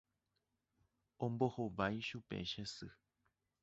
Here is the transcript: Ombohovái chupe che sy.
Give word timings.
Ombohovái 1.25 2.01
chupe 2.07 2.37
che 2.51 2.63
sy. 2.73 2.87